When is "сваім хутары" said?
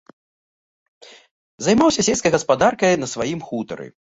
3.17-3.87